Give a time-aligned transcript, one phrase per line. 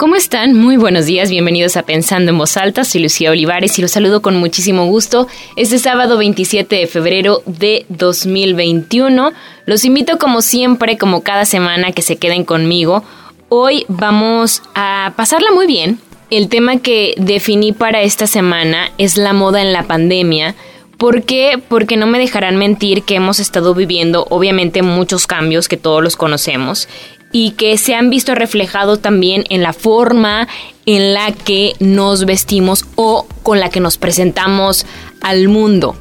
[0.00, 0.54] ¿Cómo están?
[0.54, 4.22] Muy buenos días, bienvenidos a Pensando en Voz Alta, soy Lucía Olivares y los saludo
[4.22, 9.34] con muchísimo gusto este sábado 27 de febrero de 2021.
[9.66, 13.04] Los invito como siempre, como cada semana, que se queden conmigo.
[13.50, 16.00] Hoy vamos a pasarla muy bien.
[16.30, 20.54] El tema que definí para esta semana es la moda en la pandemia.
[20.96, 21.62] ¿Por qué?
[21.68, 26.16] Porque no me dejarán mentir que hemos estado viviendo obviamente muchos cambios que todos los
[26.16, 26.88] conocemos
[27.32, 30.48] y que se han visto reflejados también en la forma
[30.86, 34.86] en la que nos vestimos o con la que nos presentamos
[35.20, 35.96] al mundo.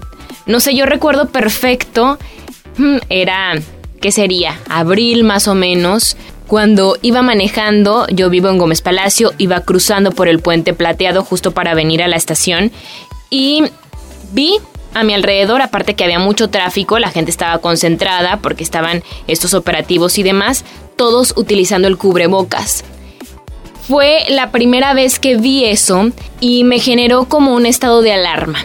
[0.46, 2.18] No sé, yo recuerdo perfecto,
[2.78, 3.54] hmm, era,
[4.02, 4.60] ¿qué sería?
[4.68, 10.28] Abril más o menos, cuando iba manejando, yo vivo en Gómez Palacio, iba cruzando por
[10.28, 12.72] el puente plateado justo para venir a la estación
[13.30, 13.66] y
[14.31, 14.58] vi
[14.94, 19.54] a mi alrededor, aparte que había mucho tráfico, la gente estaba concentrada porque estaban estos
[19.54, 20.66] operativos y demás,
[20.96, 22.84] todos utilizando el cubrebocas.
[23.88, 28.59] Fue la primera vez que vi eso y me generó como un estado de alarma.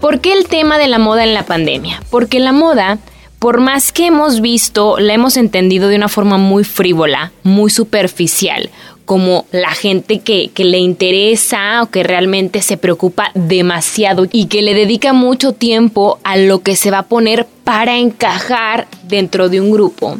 [0.00, 2.02] ¿Por qué el tema de la moda en la pandemia?
[2.10, 2.98] Porque la moda,
[3.38, 8.68] por más que hemos visto, la hemos entendido de una forma muy frívola, muy superficial,
[9.12, 14.72] como la gente que, le interesa o que realmente se preocupa demasiado y que le
[14.72, 19.70] dedica mucho tiempo a lo que se va a poner para encajar dentro de un
[19.70, 20.16] grupo.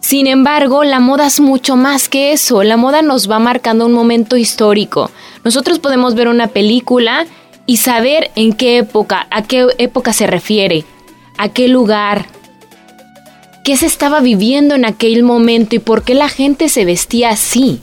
[0.00, 2.64] Sin embargo, la moda es mucho más que eso.
[2.64, 5.12] La moda nos va marcando un momento histórico.
[5.44, 7.24] Nosotros podemos ver una película
[7.66, 10.84] y saber en qué época, a qué época se refiere,
[11.36, 12.26] a qué lugar,
[13.62, 17.80] qué se estaba viviendo en aquel momento y por qué la gente se vestía así.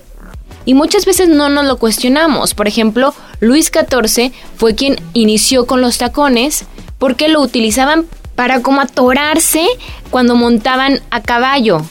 [0.65, 2.53] Y muchas veces no nos lo cuestionamos.
[2.53, 6.65] Por ejemplo, Luis XIV fue quien inició con los tacones
[6.97, 8.05] porque lo utilizaban
[8.35, 9.65] para como atorarse
[10.09, 11.81] cuando montaban a caballo.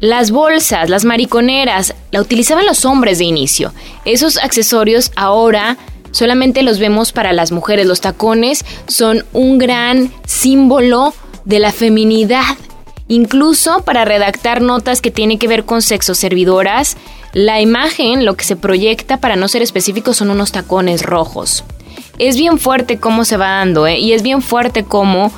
[0.00, 3.72] Las bolsas, las mariconeras, la utilizaban los hombres de inicio.
[4.04, 5.76] Esos accesorios ahora
[6.10, 7.86] solamente los vemos para las mujeres.
[7.86, 11.14] Los tacones son un gran símbolo
[11.44, 12.56] de la feminidad.
[13.08, 16.96] Incluso para redactar notas que tienen que ver con sexo servidoras,
[17.32, 21.64] la imagen, lo que se proyecta, para no ser específico, son unos tacones rojos.
[22.18, 23.98] Es bien fuerte cómo se va dando, ¿eh?
[23.98, 25.32] y es bien fuerte cómo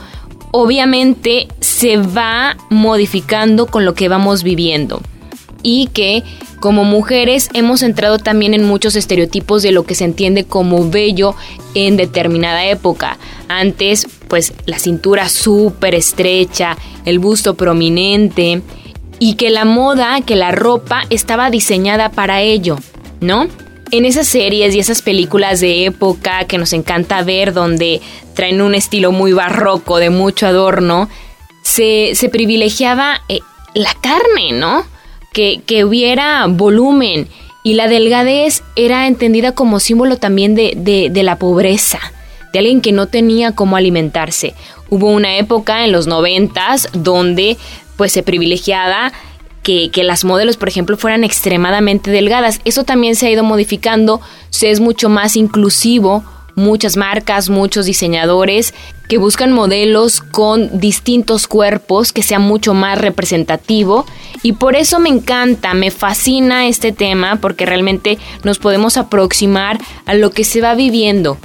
[0.50, 5.00] obviamente se va modificando con lo que vamos viviendo
[5.64, 6.22] y que
[6.60, 11.34] como mujeres hemos entrado también en muchos estereotipos de lo que se entiende como bello
[11.74, 13.18] en determinada época.
[13.48, 18.62] Antes, pues la cintura súper estrecha, el busto prominente
[19.18, 22.76] y que la moda, que la ropa estaba diseñada para ello,
[23.20, 23.48] ¿no?
[23.90, 28.00] en esas series y esas películas de época que nos encanta ver, donde
[28.34, 31.08] traen un estilo muy barroco, de mucho adorno,
[31.62, 33.38] se, privilegiaba eh,
[33.74, 34.84] la carne, ¿no?
[35.34, 37.28] Que, hubiera volumen
[37.62, 40.72] y la delgadez era entendida como símbolo también de,
[41.12, 42.00] de la pobreza,
[42.52, 44.54] de alguien que no tenía cómo alimentarse.
[44.88, 47.58] Hubo una época en los noventas donde
[47.96, 49.12] pues se privilegiaba
[49.64, 52.60] que, las modelos, por ejemplo, fueran extremadamente delgadas.
[52.64, 56.22] Eso también se ha ido modificando, se es mucho más inclusivo,
[56.54, 58.74] muchas marcas, muchos diseñadores
[59.08, 64.06] que buscan modelos con distintos cuerpos que sean mucho más representativo
[64.42, 70.14] y por eso me encanta, me fascina este tema porque realmente nos podemos aproximar a
[70.14, 71.38] lo que se va viviendo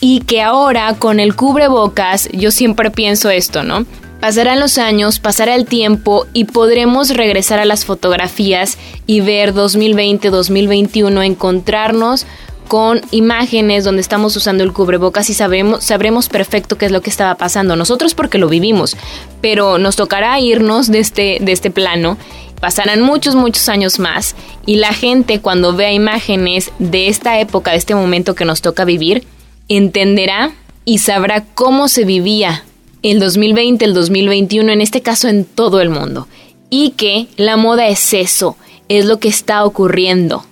[0.00, 3.86] y que ahora con el cubrebocas yo siempre pienso esto, ¿no?
[4.20, 11.24] Pasarán los años, pasará el tiempo y podremos regresar a las fotografías y ver 2020-2021,
[11.24, 12.26] encontrarnos
[12.70, 17.10] con imágenes donde estamos usando el cubrebocas y sabremos, sabremos perfecto qué es lo que
[17.10, 17.74] estaba pasando.
[17.74, 18.96] Nosotros porque lo vivimos,
[19.40, 22.16] pero nos tocará irnos de este, de este plano.
[22.60, 24.36] Pasarán muchos, muchos años más
[24.66, 28.84] y la gente cuando vea imágenes de esta época, de este momento que nos toca
[28.84, 29.24] vivir,
[29.68, 30.52] entenderá
[30.84, 32.62] y sabrá cómo se vivía
[33.02, 36.28] el 2020, el 2021, en este caso en todo el mundo.
[36.70, 38.56] Y que la moda es eso,
[38.88, 40.44] es lo que está ocurriendo.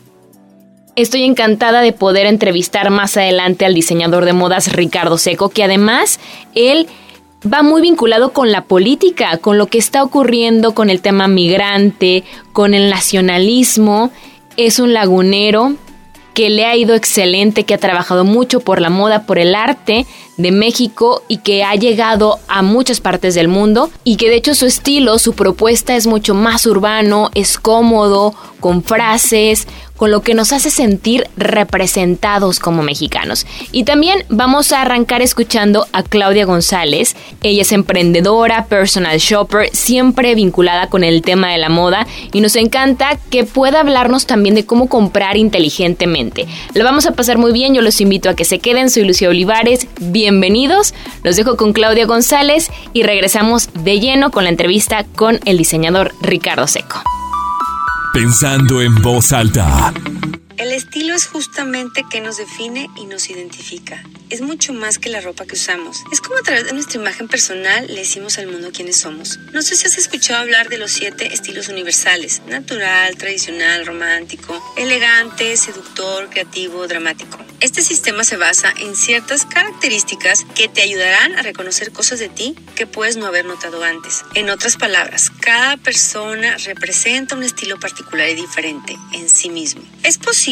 [0.99, 6.19] Estoy encantada de poder entrevistar más adelante al diseñador de modas Ricardo Seco, que además
[6.57, 6.89] él
[7.47, 12.25] va muy vinculado con la política, con lo que está ocurriendo con el tema migrante,
[12.53, 14.11] con el nacionalismo.
[14.57, 15.77] Es un lagunero
[16.35, 20.05] que le ha ido excelente, que ha trabajado mucho por la moda, por el arte
[20.39, 24.55] de México y que ha llegado a muchas partes del mundo y que de hecho
[24.55, 29.67] su estilo, su propuesta es mucho más urbano, es cómodo, con frases,
[29.99, 33.47] con lo que nos hace sentir representados como mexicanos.
[33.73, 37.17] Y también vamos a arrancar escuchando a Claudia González.
[37.43, 42.55] Ella es emprendedora, personal shopper, siempre vinculada con el tema de la moda y nos
[42.55, 46.47] encanta que pueda hablarnos también de cómo comprar inteligentemente.
[46.75, 48.91] Lo vamos a pasar muy bien, yo los invito a que se queden.
[48.91, 49.89] Soy Lucía Olivares,
[50.31, 50.93] bienvenidos.
[51.25, 56.13] Los dejo con Claudia González y regresamos de lleno con la entrevista con el diseñador
[56.21, 57.03] Ricardo Seco.
[58.13, 59.95] Pensando en voz alta.
[60.59, 64.03] El estilo es justamente que nos define y nos identifica.
[64.29, 66.03] Es mucho más que la ropa que usamos.
[66.11, 69.39] Es como a través de nuestra imagen personal le decimos al mundo quiénes somos.
[69.53, 72.43] No sé si has escuchado hablar de los siete estilos universales.
[72.49, 77.39] Natural, tradicional, romántico, elegante, seductor, creativo, dramático.
[77.61, 82.57] Este sistema se basa en ciertas características que te ayudarán a reconocer cosas de ti
[82.75, 84.25] que puedes no haber notado antes.
[84.35, 89.83] En otras palabras, cada persona representa un estilo particular y diferente en sí mismo.
[90.03, 90.48] Es posible,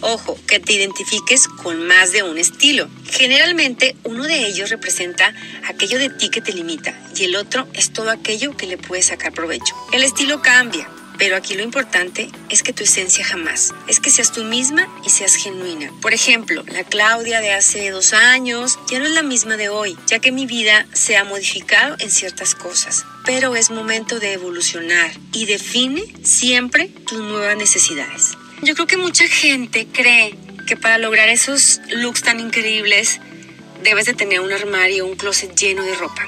[0.00, 2.88] ojo, que te identifiques con más de un estilo.
[3.10, 5.34] Generalmente uno de ellos representa
[5.68, 9.06] aquello de ti que te limita y el otro es todo aquello que le puedes
[9.06, 9.74] sacar provecho.
[9.92, 10.88] El estilo cambia
[11.18, 15.10] pero aquí lo importante es que tu esencia jamás, es que seas tú misma y
[15.10, 15.92] seas genuina.
[16.02, 19.96] Por ejemplo, la Claudia de hace dos años ya no es la misma de hoy,
[20.06, 23.04] ya que mi vida se ha modificado en ciertas cosas.
[23.24, 28.36] Pero es momento de evolucionar y define siempre tus nuevas necesidades.
[28.64, 30.34] Yo creo que mucha gente cree
[30.66, 33.20] que para lograr esos looks tan increíbles
[33.82, 36.22] debes de tener un armario, un closet lleno de ropa.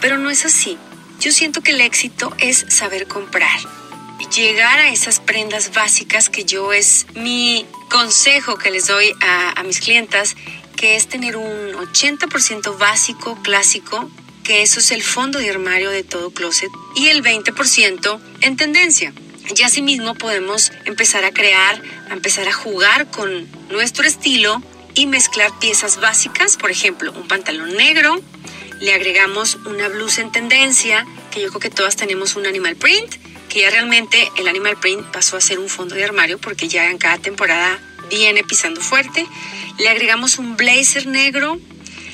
[0.00, 0.78] Pero no es así.
[1.20, 3.58] Yo siento que el éxito es saber comprar
[4.30, 9.80] llegar a esas prendas básicas que yo es mi consejo que les doy a, mis
[9.80, 10.36] clientas,
[10.76, 14.10] que es tener un 80% básico, clásico,
[14.44, 19.12] que eso es el fondo de armario de todo closet, y el 20% en tendencia.
[19.56, 21.80] Y asimismo podemos empezar a crear,
[22.10, 24.62] a empezar a jugar con nuestro estilo
[24.94, 28.20] y mezclar piezas básicas, por ejemplo, un pantalón negro,
[28.80, 33.16] le agregamos una blusa en tendencia, que yo creo que todas tenemos un animal print,
[33.48, 36.90] que ya realmente el Animal Print pasó a ser un fondo de armario porque ya
[36.90, 37.78] en cada temporada
[38.10, 39.26] viene pisando fuerte.
[39.78, 41.58] Le agregamos un blazer negro,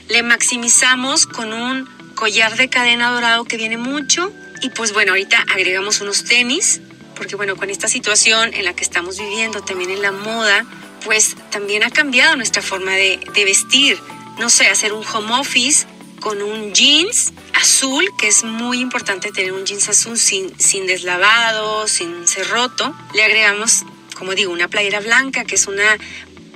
[0.09, 4.33] le maximizamos con un collar de cadena dorado que viene mucho
[4.63, 6.81] y pues bueno, ahorita agregamos unos tenis
[7.17, 10.65] porque bueno, con esta situación en la que estamos viviendo también en la moda,
[11.05, 13.99] pues también ha cambiado nuestra forma de, de vestir.
[14.39, 15.87] No sé, hacer un home office
[16.25, 21.87] con un jeans azul, que es muy importante tener un jeans azul sin, sin deslavado,
[21.87, 22.95] sin ser roto.
[23.13, 23.85] Le agregamos,
[24.17, 25.99] como digo, una playera blanca, que es una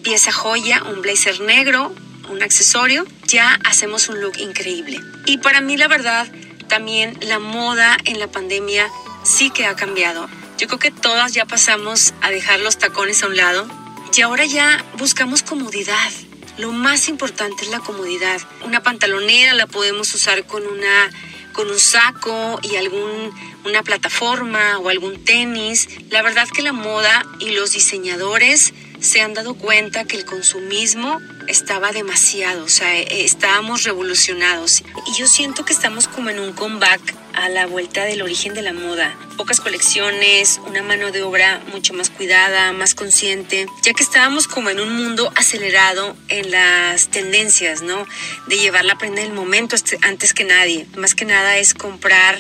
[0.03, 1.95] pieza joya, un blazer negro,
[2.31, 3.07] un accesorio.
[3.27, 5.01] Ya hacemos un look increíble.
[5.27, 6.27] Y para mí, la verdad,
[6.69, 8.89] también la moda en la pandemia
[9.23, 10.29] sí que ha cambiado.
[10.59, 13.67] Yo creo que todas ya pasamos a dejar los tacones a un lado
[14.15, 16.11] y ahora ya buscamos comodidad
[16.59, 18.41] lo más importante es la comodidad.
[18.65, 21.11] Una pantalonera la podemos usar con una
[21.53, 23.33] con un saco y algún
[23.65, 25.89] una plataforma o algún tenis.
[26.11, 31.21] La verdad que la moda y los diseñadores se han dado cuenta que el consumismo
[31.47, 34.83] estaba demasiado, o sea, eh, estábamos revolucionados.
[35.07, 38.63] Y yo siento que estamos como en un comeback a la vuelta del origen de
[38.63, 39.17] la moda.
[39.37, 44.71] Pocas colecciones, una mano de obra mucho más cuidada, más consciente, ya que estábamos como
[44.71, 48.07] en un mundo acelerado en las tendencias, ¿no?
[48.49, 50.87] De llevar la prenda del momento antes que nadie.
[50.97, 52.39] Más que nada es comprar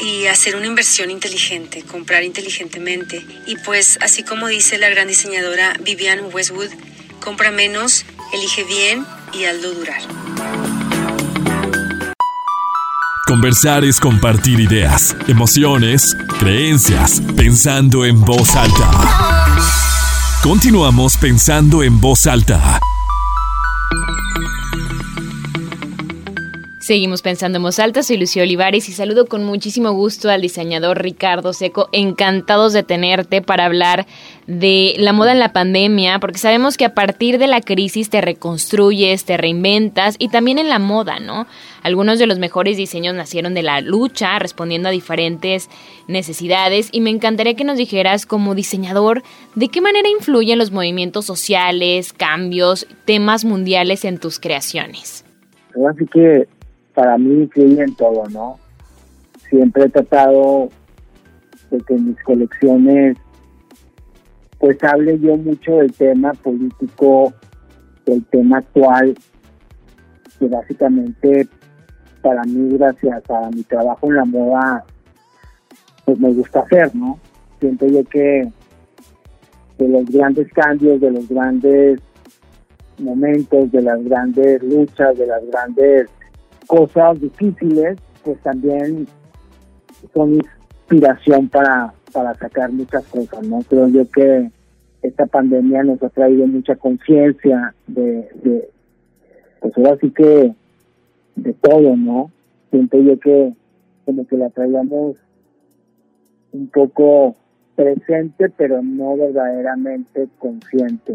[0.00, 3.24] y hacer una inversión inteligente, comprar inteligentemente.
[3.46, 6.70] Y pues así como dice la gran diseñadora Vivian Westwood,
[7.20, 10.00] compra menos, elige bien y hazlo durar.
[13.26, 18.90] Conversar es compartir ideas, emociones, creencias, pensando en voz alta.
[20.44, 22.78] Continuamos pensando en voz alta.
[26.86, 31.02] Seguimos pensando en voz alta, soy Lucía Olivares y saludo con muchísimo gusto al diseñador
[31.02, 31.88] Ricardo Seco.
[31.90, 34.06] Encantados de tenerte para hablar
[34.46, 38.20] de la moda en la pandemia, porque sabemos que a partir de la crisis te
[38.20, 41.48] reconstruyes, te reinventas y también en la moda, ¿no?
[41.82, 45.68] Algunos de los mejores diseños nacieron de la lucha, respondiendo a diferentes
[46.06, 49.24] necesidades y me encantaría que nos dijeras como diseñador
[49.56, 55.24] de qué manera influyen los movimientos sociales, cambios, temas mundiales en tus creaciones.
[55.84, 56.46] Así que
[56.96, 58.58] para mí influye en todo, ¿no?
[59.50, 60.70] Siempre he tratado
[61.70, 63.18] de que mis colecciones
[64.58, 67.34] pues hable yo mucho del tema político,
[68.06, 69.14] del tema actual,
[70.38, 71.46] que básicamente
[72.22, 74.84] para mí, gracias a mi trabajo en la moda,
[76.06, 77.18] pues me gusta hacer, ¿no?
[77.60, 78.50] Siento yo que
[79.76, 82.00] de los grandes cambios, de los grandes
[82.98, 86.08] momentos, de las grandes luchas, de las grandes
[86.66, 89.06] cosas difíciles, pues también
[90.12, 93.60] son inspiración para, para sacar muchas cosas, ¿no?
[93.68, 94.50] Creo yo que
[95.02, 98.68] esta pandemia nos ha traído mucha conciencia de, de,
[99.60, 100.54] pues ahora sí que
[101.36, 102.30] de todo, ¿no?
[102.70, 103.52] Siento yo que
[104.04, 105.16] como que la traíamos
[106.52, 107.36] un poco
[107.74, 111.14] presente, pero no verdaderamente consciente.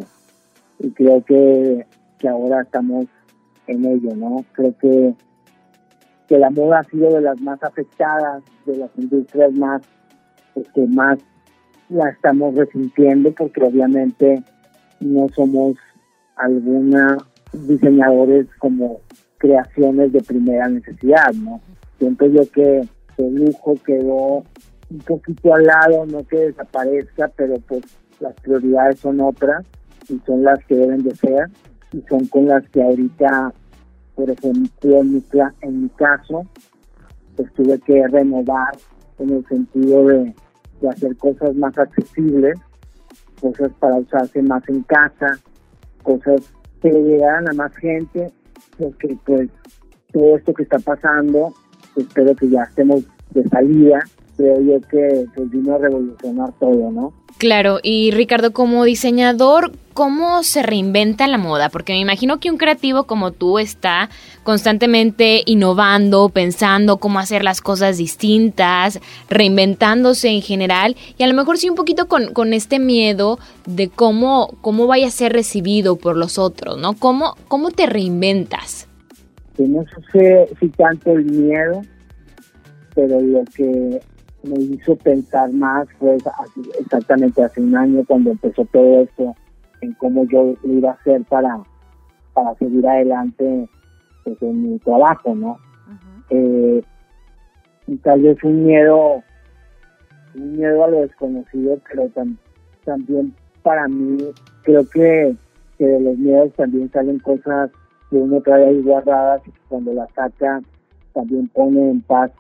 [0.80, 1.86] Y creo que,
[2.20, 3.08] que ahora estamos
[3.68, 4.46] en ello, ¿no?
[4.54, 5.14] Creo que,
[6.32, 9.82] que la moda ha sido de las más afectadas, de las industrias más,
[10.56, 11.20] este, más
[11.90, 14.42] la estamos resintiendo, porque obviamente
[15.02, 15.76] no somos
[16.38, 17.18] alguna
[17.52, 19.02] diseñadores como
[19.40, 21.60] creaciones de primera necesidad, ¿no?
[22.00, 24.46] Siento yo que el lujo quedó
[24.90, 27.82] un poquito al lado, no que desaparezca, pero pues
[28.22, 29.66] las prioridades son otras
[30.08, 31.50] y son las que deben de ser
[31.92, 33.54] y son con las que ahorita,
[34.22, 35.24] por ejemplo, en mi,
[35.62, 36.46] en mi caso,
[37.36, 38.78] pues tuve que renovar
[39.18, 40.36] en el sentido de,
[40.80, 42.60] de hacer cosas más accesibles,
[43.40, 45.40] cosas para usarse más en casa,
[46.04, 48.32] cosas que llegaran a más gente
[48.78, 49.50] porque pues
[50.14, 51.52] todo esto que está pasando,
[51.96, 53.02] espero que ya estemos
[53.32, 54.02] de salida,
[54.38, 57.12] creo yo que pues, vino a revolucionar todo, ¿no?
[57.42, 61.70] Claro, y Ricardo, como diseñador, ¿cómo se reinventa la moda?
[61.70, 64.12] Porque me imagino que un creativo como tú está
[64.44, 71.58] constantemente innovando, pensando cómo hacer las cosas distintas, reinventándose en general, y a lo mejor
[71.58, 76.18] sí un poquito con, con este miedo de cómo, cómo vaya a ser recibido por
[76.18, 76.94] los otros, ¿no?
[76.94, 78.88] ¿Cómo, cómo te reinventas?
[79.58, 79.84] no
[80.14, 81.82] sé si tanto el miedo,
[82.94, 84.00] pero lo que
[84.44, 86.18] me hizo pensar más fue
[86.80, 89.36] exactamente hace un año cuando empezó todo esto,
[89.82, 91.60] en cómo yo iba a hacer para,
[92.34, 93.70] para seguir adelante
[94.24, 95.58] pues, en mi trabajo, ¿no?
[96.30, 96.84] Eh,
[97.88, 99.24] y tal vez un miedo,
[100.36, 102.10] un miedo a lo desconocido, pero
[102.86, 103.34] también
[103.64, 104.18] para mí
[104.64, 105.36] creo que,
[105.78, 107.70] que de los miedos también salen cosas
[108.10, 110.62] que uno trae ahí guardadas y cuando las saca
[111.14, 112.32] también pone en paz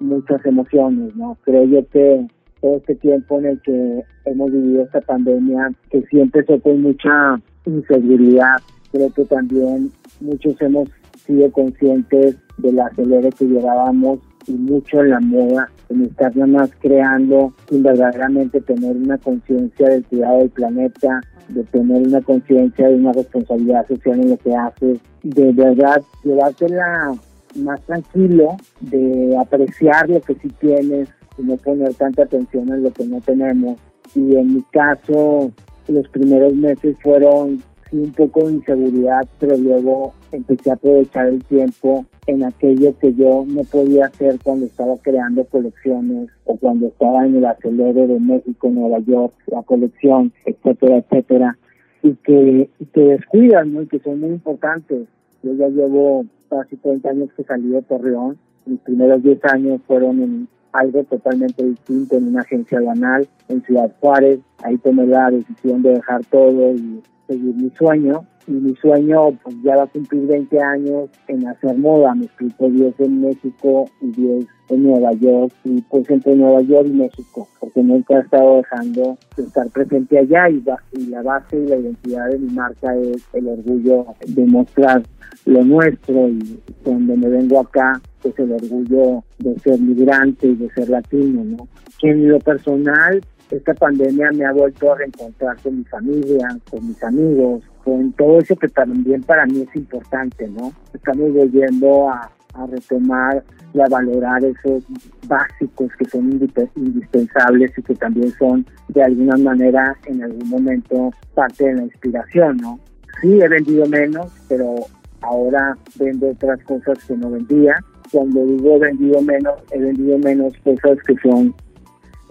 [0.00, 1.36] muchas emociones, ¿no?
[1.44, 2.26] Creo yo que
[2.60, 7.40] todo este tiempo en el que hemos vivido esta pandemia, que siempre se con mucha
[7.66, 8.56] inseguridad,
[8.92, 9.90] creo que también
[10.20, 10.88] muchos hemos
[11.26, 16.46] sido conscientes de la acelere que llevábamos y mucho en la moda, en estar nada
[16.46, 22.88] más creando sin verdaderamente tener una conciencia del cuidado del planeta, de tener una conciencia
[22.88, 27.14] de una responsabilidad social en lo que haces, de verdad llevártela
[27.56, 32.92] más tranquilo, de apreciar lo que sí tienes y no poner tanta atención en lo
[32.92, 33.78] que no tenemos.
[34.14, 35.50] Y en mi caso,
[35.88, 41.44] los primeros meses fueron sí, un poco de inseguridad, pero luego empecé a aprovechar el
[41.44, 47.26] tiempo en aquello que yo no podía hacer cuando estaba creando colecciones o cuando estaba
[47.26, 51.58] en el acelere de México, Nueva York, la colección, etcétera, etcétera,
[52.02, 53.82] y que, y que descuidan, ¿no?
[53.82, 55.08] y que son muy importantes.
[55.42, 58.38] Yo ya llevo casi 30 años que salí de Torreón.
[58.66, 63.90] Mis primeros 10 años fueron en algo totalmente distinto, en una agencia banal en Ciudad
[64.00, 64.40] Juárez.
[64.62, 69.54] Ahí tomé la decisión de dejar todo y seguir mi sueño y mi sueño pues
[69.62, 74.10] ya va a cumplir 20 años en hacer moda, me explico 10 en México y
[74.10, 78.56] 10 en Nueva York y pues entre Nueva York y México, porque nunca he estado
[78.56, 82.96] dejando de estar presente allá y, y la base y la identidad de mi marca
[82.96, 85.02] es el orgullo de mostrar
[85.46, 90.68] lo nuestro y cuando me vengo acá pues el orgullo de ser migrante y de
[90.70, 91.68] ser latino, ¿no?
[92.02, 93.20] En lo personal
[93.50, 98.38] esta pandemia me ha vuelto a reencontrar con mi familia, con mis amigos, con todo
[98.38, 100.72] eso que también para mí es importante, ¿no?
[100.94, 102.30] Estamos volviendo a,
[102.68, 104.82] retomar y a valorar esos
[105.28, 111.66] básicos que son indispensables y que también son de alguna manera en algún momento parte
[111.66, 112.80] de la inspiración, ¿no?
[113.20, 114.74] Sí, he vendido menos, pero
[115.22, 117.76] ahora vendo otras cosas que no vendía.
[118.10, 121.54] Cuando digo vendido menos, he vendido menos cosas que son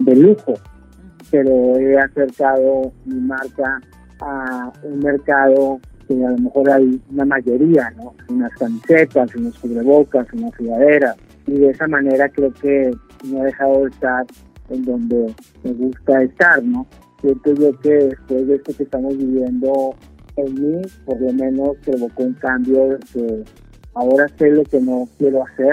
[0.00, 0.54] de lujo,
[1.30, 3.80] pero he acercado mi marca
[4.20, 8.14] a un mercado que a lo mejor hay una mayoría, ¿no?
[8.28, 11.16] Unas camisetas, unos cubrebocas, unas sudaderas.
[11.46, 12.90] Y de esa manera creo que
[13.24, 14.26] no he dejado de estar
[14.70, 16.86] en donde me gusta estar, ¿no?
[17.20, 19.94] Siento yo que después de esto que estamos viviendo
[20.36, 23.44] en mí, por lo menos provocó un cambio que
[23.94, 25.72] ahora sé lo que no quiero hacer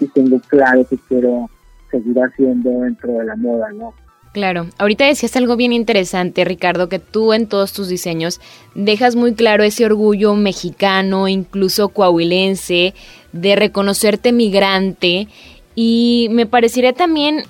[0.00, 1.48] y tengo claro que quiero
[1.90, 3.94] seguir haciendo dentro de la moda, ¿no?
[4.32, 8.40] Claro, ahorita decías algo bien interesante, Ricardo, que tú en todos tus diseños
[8.76, 12.94] dejas muy claro ese orgullo mexicano, incluso coahuilense,
[13.32, 15.26] de reconocerte migrante
[15.74, 17.42] y me parecería también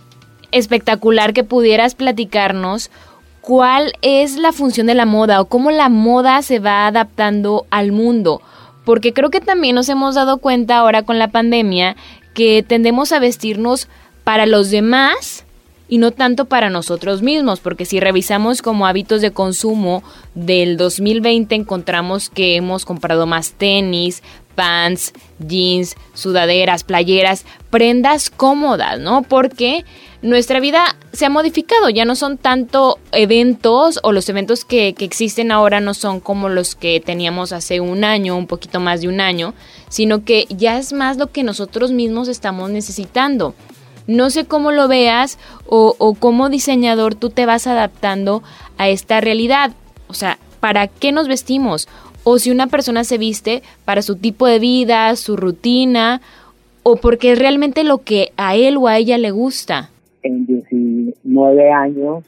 [0.52, 2.90] espectacular que pudieras platicarnos
[3.42, 7.92] cuál es la función de la moda o cómo la moda se va adaptando al
[7.92, 8.40] mundo.
[8.87, 11.96] Porque creo que también nos hemos dado cuenta ahora con la pandemia
[12.32, 13.88] que tendemos a vestirnos
[14.25, 15.44] para los demás
[15.90, 20.04] y no tanto para nosotros mismos, porque si revisamos como hábitos de consumo
[20.37, 24.23] del 2020 encontramos que hemos comprado más tenis,
[24.54, 29.23] pants, jeans, sudaderas, playeras, prendas cómodas, ¿no?
[29.23, 29.85] Porque
[30.23, 35.04] nuestra vida se ha modificado, ya no son tanto eventos o los eventos que, que,
[35.04, 39.09] existen ahora no son como los que teníamos hace un año, un poquito más de
[39.09, 39.54] un año,
[39.88, 43.54] sino que ya es más lo que nosotros mismos estamos necesitando.
[44.11, 45.38] No sé cómo lo veas
[45.69, 48.43] o, o como diseñador tú te vas adaptando
[48.76, 49.71] a esta realidad.
[50.09, 51.88] O sea, ¿para qué nos vestimos?
[52.25, 56.21] O si una persona se viste para su tipo de vida, su rutina,
[56.83, 59.90] o porque es realmente lo que a él o a ella le gusta.
[60.23, 62.25] En 19 años,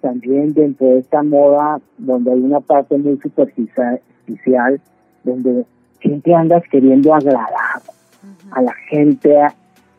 [0.00, 4.80] también dentro de esta moda, donde hay una parte muy superficial,
[5.24, 5.64] donde
[6.00, 7.82] siempre andas queriendo agradar
[8.52, 9.36] a la gente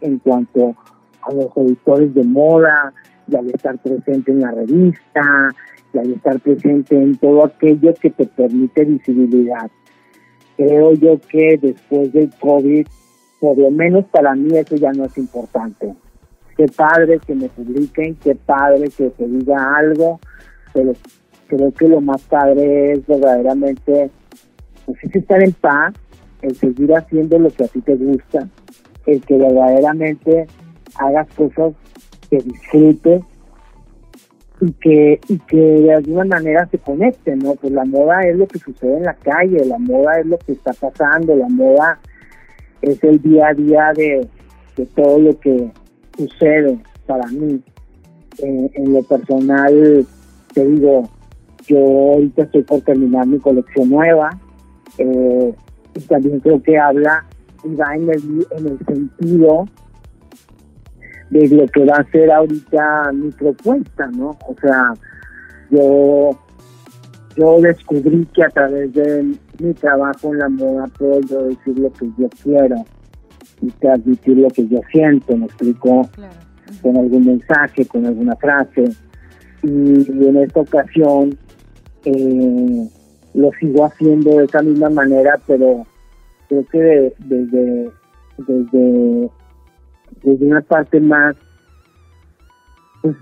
[0.01, 0.75] en cuanto
[1.21, 2.93] a los editores de moda,
[3.27, 5.49] y al estar presente en la revista,
[5.93, 9.69] y al estar presente en todo aquello que te permite visibilidad.
[10.55, 12.87] Creo yo que después del COVID,
[13.39, 15.93] por lo menos para mí eso ya no es importante.
[16.55, 20.19] Qué padre que me publiquen, qué padre que se diga algo,
[20.73, 20.93] pero
[21.47, 24.09] creo que lo más padre es verdaderamente,
[24.85, 25.93] pues es estar en paz,
[26.41, 28.47] el seguir haciendo lo que a ti te gusta,
[29.05, 30.47] el que verdaderamente
[30.95, 31.73] hagas cosas
[32.29, 33.21] que disfrutes
[34.59, 37.55] y que, y que de alguna manera se conecten, ¿no?
[37.55, 40.53] Pues la moda es lo que sucede en la calle, la moda es lo que
[40.53, 41.99] está pasando, la moda
[42.81, 44.27] es el día a día de,
[44.95, 45.71] todo lo que
[46.17, 47.61] sucede para mí.
[48.39, 50.05] en lo personal,
[50.53, 51.09] te digo,
[51.67, 54.29] yo ahorita estoy por terminar mi colección nueva
[54.97, 55.53] eh,
[55.95, 57.25] y también creo que habla
[57.63, 59.65] y va en el, en el sentido
[61.29, 64.37] de lo que va a ser ahorita mi propuesta, ¿no?
[64.47, 64.93] O sea,
[65.69, 66.31] yo,
[67.35, 72.09] yo descubrí que a través de mi trabajo en la moda puedo decir lo que
[72.17, 72.75] yo quiero
[73.61, 76.07] y transmitir lo que yo siento, me explico,
[76.81, 78.85] con algún mensaje, con alguna frase.
[79.63, 81.37] Y, en esta ocasión
[82.05, 82.87] eh,
[83.33, 85.85] lo sigo haciendo de esa misma manera, pero
[86.47, 87.91] creo que desde, desde
[88.37, 89.29] desde
[90.23, 91.35] una parte más,
[93.01, 93.15] pues,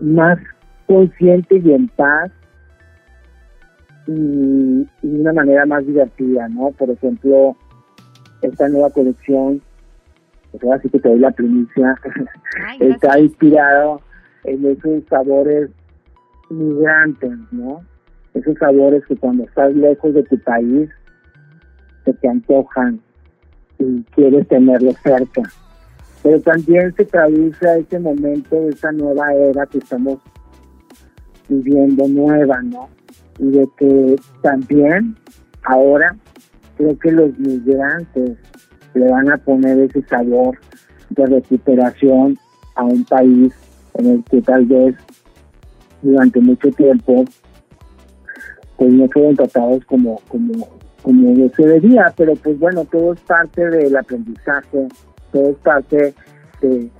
[0.00, 0.38] más
[0.86, 2.30] consciente y en paz
[4.06, 6.70] y, de una manera más divertida, ¿no?
[6.72, 7.56] Por ejemplo,
[8.42, 9.60] esta nueva colección,
[10.50, 11.94] pues ahora sí que te doy la primicia,
[12.80, 14.00] está inspirado
[14.44, 15.70] en esos sabores
[16.48, 17.82] migrantes, ¿no?
[18.34, 20.88] Esos sabores que cuando estás lejos de tu país
[22.04, 23.00] se te antojan
[23.78, 25.42] y quieres tenerlos cerca
[26.28, 30.18] pero también se traduce a ese momento de esa nueva era que estamos
[31.48, 32.90] viviendo nueva, ¿no?
[33.38, 35.16] Y de que también
[35.64, 36.14] ahora
[36.76, 38.36] creo que los migrantes
[38.92, 40.58] le van a poner ese sabor
[41.08, 42.38] de recuperación
[42.74, 43.54] a un país
[43.94, 44.96] en el que tal vez
[46.02, 47.24] durante mucho tiempo
[48.76, 50.68] pues no fueron tratados como como
[51.00, 54.88] como se debía, pero pues bueno, todo es parte del aprendizaje,
[55.32, 56.14] todo es parte
[56.60, 56.90] de,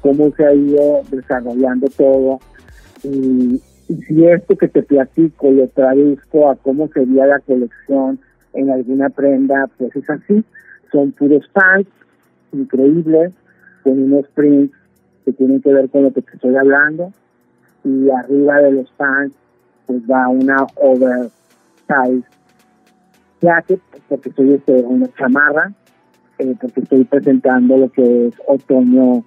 [0.00, 2.40] cómo se ha ido desarrollando todo.
[3.04, 3.60] Y,
[4.06, 8.20] si esto que te platico lo traduzco a cómo sería la colección
[8.52, 10.44] en alguna prenda, pues es así.
[10.92, 11.88] Son puros pants
[12.52, 13.32] increíbles,
[13.84, 14.74] con unos prints
[15.24, 17.12] que tienen que ver con lo que te estoy hablando.
[17.82, 19.34] Y arriba de los pants,
[19.86, 22.28] pues va una oversize
[23.40, 25.72] jacket, porque soy este, una chamarra
[26.38, 29.24] eh, porque estoy presentando lo que es otoño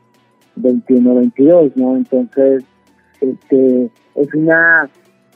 [0.58, 1.96] 21-22, ¿no?
[1.96, 2.64] Entonces,
[3.20, 4.90] este, es una,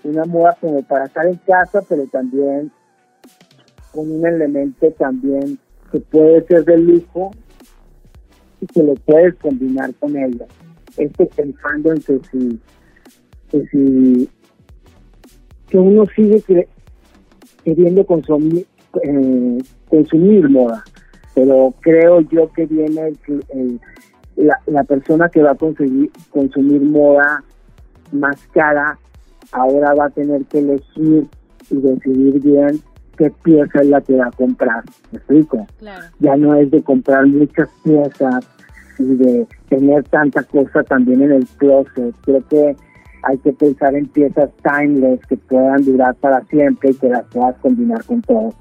[0.03, 2.71] una moda como para estar en casa, pero también
[3.91, 5.57] con un elemento también
[5.91, 7.31] que puede ser de lujo
[8.61, 10.45] y que lo puedes combinar con ella.
[10.97, 12.59] Estoy pensando en que si,
[13.49, 14.29] que si
[15.69, 16.43] que uno sigue
[17.63, 18.65] queriendo consumir,
[19.03, 19.57] eh,
[19.89, 20.83] consumir moda,
[21.35, 23.13] pero creo yo que viene
[23.53, 23.79] el,
[24.37, 27.43] la, la, persona que va a conseguir consumir moda
[28.11, 28.97] más cara
[29.51, 31.27] ahora va a tener que elegir
[31.69, 32.81] y decidir bien
[33.17, 34.83] qué pieza es la que va a comprar.
[35.11, 35.65] ¿Me explico?
[36.19, 38.47] Ya no es de comprar muchas piezas
[38.99, 42.15] y de tener tanta cosa también en el closet.
[42.23, 42.75] Creo que
[43.23, 47.55] hay que pensar en piezas timeless que puedan durar para siempre y que las puedas
[47.57, 48.53] combinar con todo.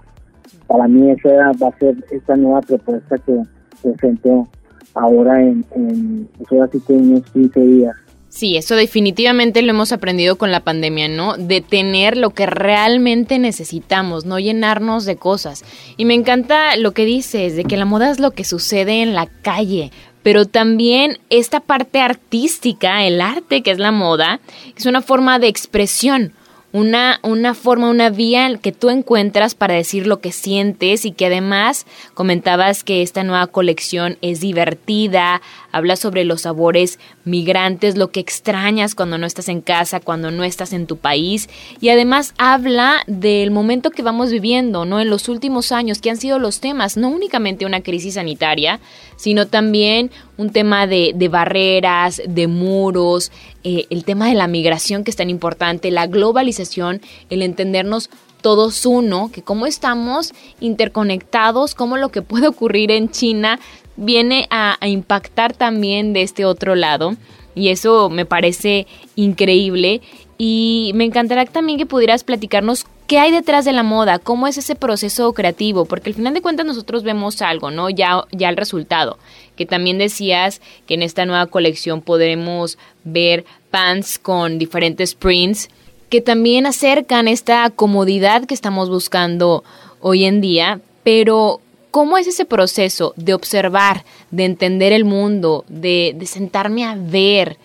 [0.67, 3.43] Para mí esa va a ser esta nueva propuesta que
[3.83, 4.49] presento
[4.95, 7.97] ahora en, en pues ahora sí que unos 15 días.
[8.35, 11.37] Sí, eso definitivamente lo hemos aprendido con la pandemia, ¿no?
[11.37, 15.63] De tener lo que realmente necesitamos, no llenarnos de cosas.
[15.97, 19.15] Y me encanta lo que dices, de que la moda es lo que sucede en
[19.15, 19.93] la calle,
[20.25, 24.41] pero también esta parte artística, el arte que es la moda,
[24.77, 26.33] es una forma de expresión
[26.75, 31.27] una, una forma, una vía que tú encuentras para decir lo que sientes y que
[31.27, 38.19] además comentabas que esta nueva colección es divertida, habla sobre los sabores migrantes, lo que
[38.19, 41.49] extrañas cuando no estás en casa, cuando no estás en tu país
[41.81, 44.99] y además habla del momento que vamos viviendo, ¿no?
[44.99, 48.81] En los últimos años, que han sido los temas, no únicamente una crisis sanitaria,
[49.15, 53.31] sino también un tema de, de barreras, de muros,
[53.63, 58.85] eh, el tema de la migración que es tan importante, la globalización, el entendernos todos
[58.85, 63.59] uno, que cómo estamos interconectados, cómo lo que puede ocurrir en China
[63.97, 67.17] viene a, a impactar también de este otro lado.
[67.55, 70.03] Y eso me parece increíble.
[70.37, 74.59] Y me encantará también que pudieras platicarnos qué hay detrás de la moda, cómo es
[74.59, 77.91] ese proceso creativo, porque al final de cuentas nosotros vemos algo, ¿no?
[77.91, 79.19] Ya, ya el resultado
[79.57, 85.69] que también decías que en esta nueva colección podremos ver pants con diferentes prints
[86.09, 89.65] que también acercan esta comodidad que estamos buscando
[90.01, 96.17] hoy en día, pero ¿cómo es ese proceso de observar, de entender el mundo, de,
[96.27, 97.57] sentarme a ver?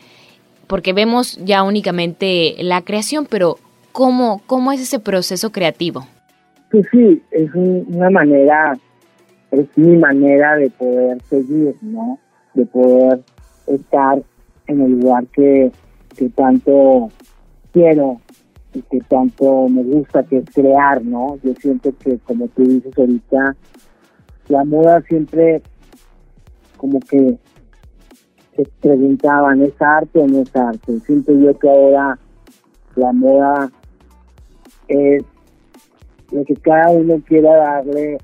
[0.70, 3.58] Porque vemos ya únicamente la creación, pero
[3.92, 6.06] ¿cómo, cómo es ese proceso creativo?
[6.72, 8.78] Pues sí, es una manera
[9.52, 12.20] es mi manera de poder seguir, ¿no?
[12.54, 13.22] De poder
[13.68, 14.22] estar
[14.68, 15.72] en el lugar que,
[16.16, 17.10] que tanto
[17.74, 18.22] quiero
[18.74, 21.40] y que tanto me gusta, que es crear, ¿no?
[21.44, 23.56] Yo siento que, como tú dices ahorita,
[24.50, 25.62] la moda siempre
[26.78, 27.38] como que
[28.64, 31.00] se preguntaban, ¿es arte o no es arte?
[31.06, 32.20] Siento yo que ahora
[32.96, 33.72] la moda
[34.88, 35.24] es
[36.32, 38.18] lo que cada uno quiera darle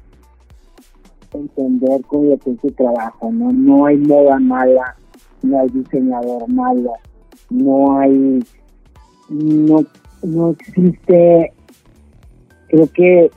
[1.31, 3.51] entender con lo que es su trabajo, ¿no?
[3.51, 4.95] No hay moda mala,
[5.41, 6.93] no hay diseñador malo,
[7.49, 8.43] no hay,
[9.29, 9.85] no,
[10.23, 11.53] no existe,
[12.67, 13.31] creo que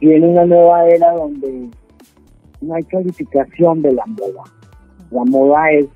[0.00, 1.70] viene una nueva era donde
[2.60, 4.44] no hay calificación de la moda.
[5.10, 5.86] La moda es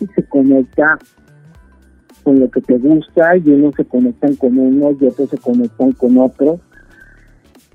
[0.00, 0.98] y se conecta
[2.22, 5.92] con lo que te gusta y unos se conectan con unos y otros se conectan
[5.92, 6.60] con otros.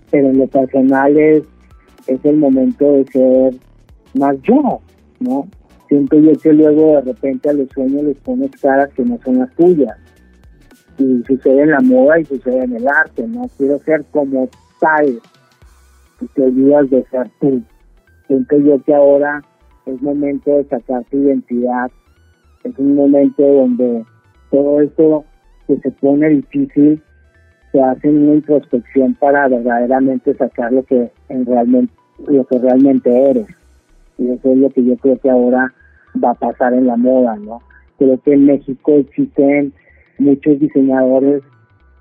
[0.09, 1.43] Pero en lo personal es
[2.07, 3.55] es el momento de ser
[4.13, 4.81] más yo,
[5.19, 5.47] ¿no?
[5.87, 9.39] Siento yo que luego de repente a los sueños les pones caras que no son
[9.39, 9.97] las tuyas.
[10.97, 13.49] Y sucede en la moda y sucede en el arte, ¿no?
[13.57, 15.19] Quiero ser como tal
[16.21, 17.61] y te olvidas de ser tú.
[18.27, 19.43] Siento yo que ahora
[19.85, 21.91] es momento de sacar tu identidad.
[22.63, 24.05] Es un momento donde
[24.51, 25.25] todo esto
[25.67, 27.01] que se pone difícil
[27.71, 31.93] se hace una introspección para verdaderamente sacar lo que en realmente
[32.27, 33.47] lo que realmente eres.
[34.17, 35.73] Y eso es lo que yo creo que ahora
[36.23, 37.61] va a pasar en la moda no
[38.01, 39.73] creo que en México existen
[40.17, 41.43] muchos diseñadores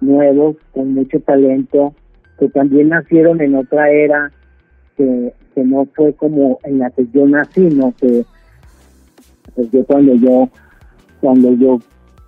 [0.00, 1.94] nuevos con mucho talento
[2.38, 4.32] que también nacieron en otra era
[4.96, 8.24] que, que no fue como en la que yo nací no que
[9.54, 10.48] pues yo cuando yo
[11.20, 11.78] cuando yo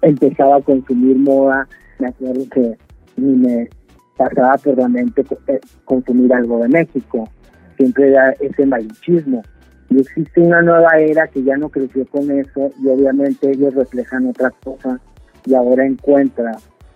[0.03, 1.67] empezaba a consumir moda
[1.99, 2.77] me acuerdo que
[3.17, 3.69] ni me
[4.17, 7.29] pasaba por la mente eh, consumir algo de México.
[7.77, 9.43] Siempre era ese malichismo.
[9.91, 14.27] Y existe una nueva era que ya no creció con eso y obviamente ellos reflejan
[14.27, 15.01] otras cosas
[15.45, 16.53] y ahora encuentra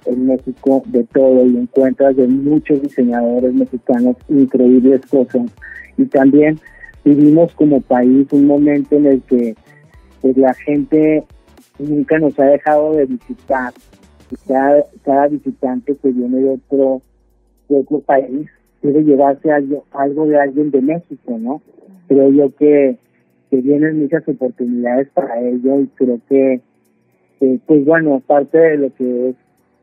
[0.06, 5.42] en México de todo y encuentra de muchos diseñadores mexicanos increíbles cosas.
[5.98, 6.58] Y también
[7.04, 9.54] vivimos como país un momento en el que
[10.20, 11.24] pues, la gente
[11.78, 13.72] nunca nos ha dejado de visitar
[14.46, 17.02] cada, cada visitante que viene de otro,
[17.68, 18.48] de otro país
[18.80, 21.60] quiere llevarse algo, algo de alguien de México, ¿no?
[22.08, 22.96] Creo yo que,
[23.50, 26.60] que vienen muchas oportunidades para ello y creo que,
[27.66, 29.34] pues bueno, parte de lo que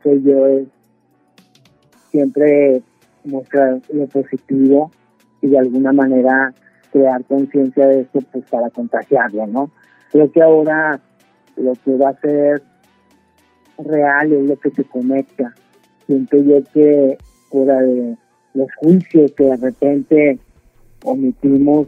[0.01, 0.67] soy yo es
[2.11, 2.81] siempre
[3.25, 4.91] mostrar lo positivo
[5.41, 6.53] y de alguna manera
[6.91, 9.71] crear conciencia de esto pues para contagiarlo, ¿no?
[10.13, 11.01] Creo que ahora
[11.57, 12.61] lo que va a ser
[13.79, 15.55] real es lo que se conecta.
[16.05, 17.17] Siento yo que
[17.49, 18.15] fuera de
[18.53, 20.39] los juicios que de repente
[21.03, 21.87] omitimos,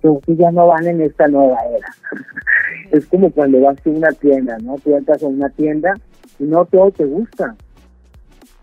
[0.00, 1.88] creo que ya no van en esta nueva era.
[2.92, 4.76] es como cuando vas a una tienda, ¿no?
[4.78, 5.94] Tú entras a una tienda
[6.38, 7.56] y no todo te gusta.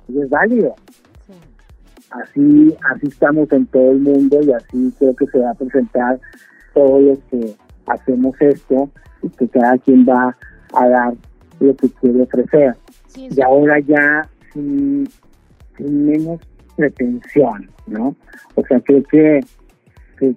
[0.07, 0.73] Y es válido.
[2.11, 6.17] Así, así estamos en todo el mundo y así creo que se va a presentar
[6.73, 7.57] todos los que
[7.89, 8.89] hacemos esto
[9.21, 10.35] y que cada quien va
[10.73, 11.13] a dar
[11.59, 12.75] lo que quiere ofrecer.
[13.15, 15.07] y ahora ya sin,
[15.79, 16.39] menos
[16.75, 18.15] pretensión, ¿no?
[18.55, 19.39] O sea, creo que,
[20.17, 20.35] que,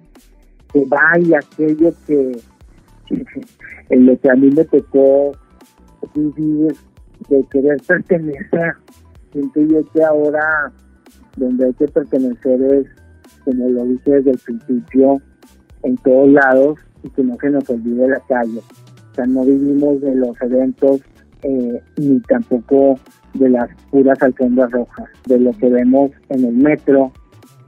[0.71, 2.37] que vaya aquello que,
[3.89, 5.31] en lo que a mí me tocó
[6.13, 6.75] vivir
[7.29, 8.73] de querer pertenecer.
[9.31, 10.71] Siento yo que ahora
[11.37, 12.87] donde hay que pertenecer es,
[13.45, 15.21] como lo dije desde el principio,
[15.83, 18.59] en todos lados y que no se nos olvide la calle.
[19.11, 21.01] O sea, no vivimos de los eventos
[21.43, 22.99] eh, ni tampoco
[23.33, 27.11] de las puras alfombras rojas, de lo que vemos en el metro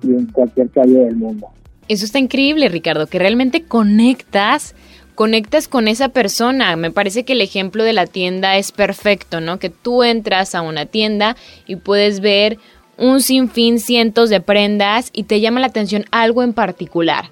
[0.01, 1.47] y en cualquier calle del mundo.
[1.87, 4.75] Eso está increíble, Ricardo, que realmente conectas
[5.15, 6.75] conectas con esa persona.
[6.75, 9.59] Me parece que el ejemplo de la tienda es perfecto, ¿no?
[9.59, 12.59] Que tú entras a una tienda y puedes ver
[12.97, 17.25] un sinfín, cientos de prendas y te llama la atención algo en particular.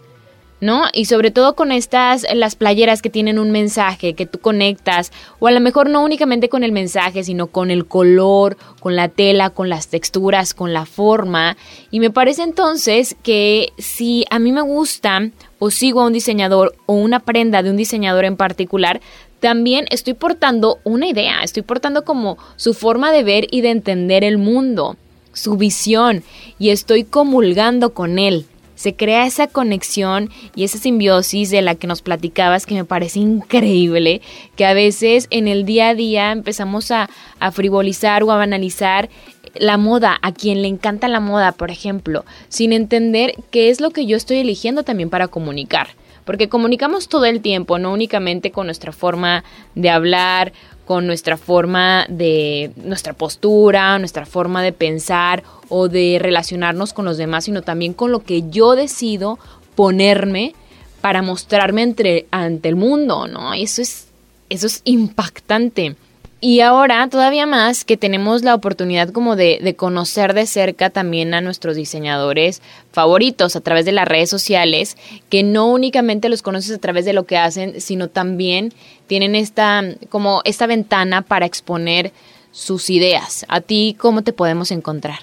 [0.63, 0.85] ¿No?
[0.93, 5.47] Y sobre todo con estas, las playeras que tienen un mensaje que tú conectas, o
[5.47, 9.49] a lo mejor no únicamente con el mensaje, sino con el color, con la tela,
[9.51, 11.57] con las texturas, con la forma.
[11.91, 16.75] Y me parece entonces que si a mí me gusta o sigo a un diseñador
[16.85, 19.01] o una prenda de un diseñador en particular,
[19.39, 24.23] también estoy portando una idea, estoy portando como su forma de ver y de entender
[24.23, 24.95] el mundo
[25.33, 26.23] su visión
[26.59, 28.45] y estoy comulgando con él.
[28.83, 33.21] Se crea esa conexión y esa simbiosis de la que nos platicabas que me parece
[33.21, 34.21] increíble,
[34.57, 39.09] que a veces en el día a día empezamos a, a frivolizar o a banalizar
[39.55, 43.91] la moda, a quien le encanta la moda, por ejemplo, sin entender qué es lo
[43.91, 45.87] que yo estoy eligiendo también para comunicar.
[46.25, 50.51] Porque comunicamos todo el tiempo, no únicamente con nuestra forma de hablar
[50.85, 57.17] con nuestra forma de, nuestra postura, nuestra forma de pensar o de relacionarnos con los
[57.17, 59.39] demás, sino también con lo que yo decido
[59.75, 60.53] ponerme
[61.01, 63.53] para mostrarme entre, ante el mundo, ¿no?
[63.53, 64.07] eso es,
[64.49, 65.95] eso es impactante.
[66.45, 71.33] Y ahora todavía más que tenemos la oportunidad como de, de, conocer de cerca también
[71.33, 74.97] a nuestros diseñadores favoritos a través de las redes sociales,
[75.29, 78.73] que no únicamente los conoces a través de lo que hacen, sino también
[79.07, 82.11] tienen esta como esta ventana para exponer
[82.51, 83.45] sus ideas.
[83.47, 85.19] ¿A ti cómo te podemos encontrar?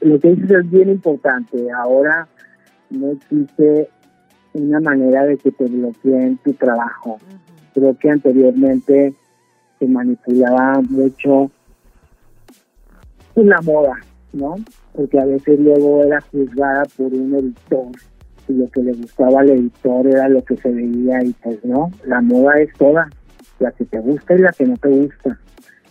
[0.00, 1.68] Lo que dices es bien importante.
[1.70, 2.26] Ahora
[2.90, 3.90] no existe
[4.54, 7.20] una manera de que te bloqueen tu trabajo.
[7.74, 9.14] Creo que anteriormente
[9.86, 11.50] manipulaba mucho
[13.34, 13.98] la moda,
[14.32, 14.56] ¿no?
[14.94, 17.90] Porque a veces luego era juzgada por un editor
[18.48, 21.90] y lo que le gustaba al editor era lo que se veía y pues no,
[22.04, 23.08] la moda es toda,
[23.58, 25.38] la que te gusta y la que no te gusta.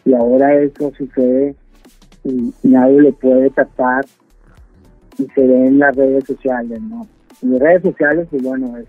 [0.06, 1.56] Y ahora eso sucede
[2.24, 4.06] y nadie le puede tapar
[5.18, 7.08] y se ve en las redes sociales, ¿no?
[7.42, 8.88] Las redes sociales, pues bueno, es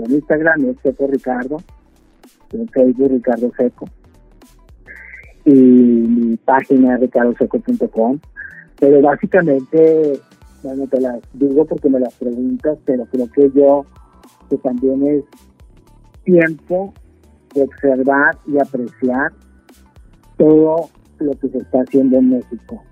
[0.00, 1.58] en Instagram es Seco Ricardo,
[2.52, 3.88] en Facebook Ricardo Seco,
[5.44, 8.18] y mi página ricardoseco.com.
[8.78, 10.20] Pero básicamente,
[10.62, 13.84] bueno, te las digo porque me las preguntas, pero creo que yo,
[14.48, 15.24] que también es
[16.24, 16.94] tiempo
[17.54, 19.32] de observar y apreciar
[20.36, 22.82] todo lo que se está haciendo en México,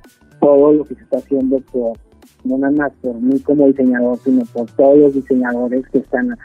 [0.40, 1.96] todo lo que se está haciendo por,
[2.44, 6.36] no nada más por mí como diseñador, sino por todos los diseñadores que están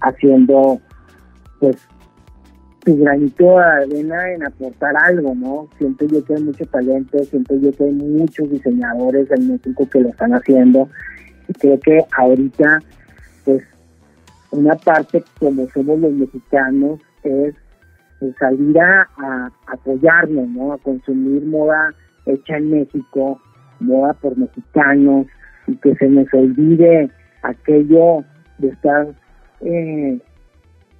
[0.00, 0.80] haciendo
[1.60, 1.76] pues
[2.84, 5.68] tu granito de arena en aportar algo, ¿no?
[5.78, 10.00] Siento yo que hay mucho talento, siento yo que hay muchos diseñadores en México que
[10.00, 10.88] lo están haciendo
[11.48, 12.80] y creo que ahorita,
[13.44, 13.62] pues,
[14.50, 17.54] una parte como somos los mexicanos es,
[18.38, 20.72] salir a, apoyarnos, ¿no?
[20.72, 21.92] A consumir moda
[22.24, 23.38] hecha en México,
[23.80, 25.26] moda por mexicanos
[25.66, 27.10] y que se nos olvide
[27.42, 28.24] aquello
[28.58, 29.08] de estar
[29.60, 30.18] eh,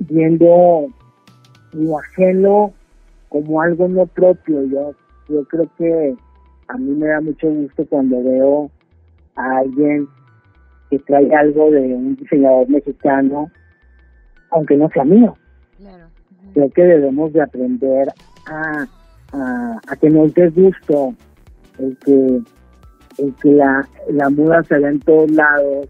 [0.01, 0.89] viendo
[1.75, 2.73] lo ajeno
[3.29, 4.65] como algo no propio.
[4.65, 4.95] Yo,
[5.29, 6.17] yo creo que
[6.69, 8.71] a mí me da mucho gusto cuando veo
[9.37, 10.09] a alguien
[10.91, 13.51] que trae algo de un diseñador mexicano,
[14.51, 15.37] aunque no sea mío.
[16.53, 18.09] Creo que debemos de aprender
[18.47, 18.87] a,
[19.33, 21.15] a, que nos dé gusto
[21.79, 22.41] el que
[23.19, 25.89] en que la, la moda se ve en todos lados,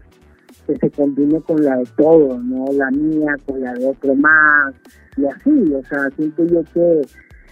[0.65, 2.65] que se combine con la de todo, ¿no?
[2.73, 4.73] La mía con la de otro más,
[5.17, 7.01] y así, o sea, siento yo que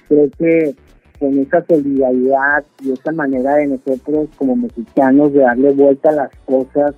[0.08, 0.76] creo que
[1.20, 6.32] con esa solidaridad y esa manera de nosotros como mexicanos de darle vuelta a las
[6.46, 6.96] cosas,